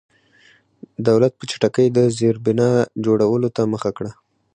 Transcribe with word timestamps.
دولت 1.07 1.31
په 1.39 1.43
چټکۍ 1.49 1.87
د 1.91 1.99
زېربنا 2.17 2.69
جوړولو 3.05 3.49
ته 3.55 3.61
مخه 3.73 3.89
کړه. 3.97 4.11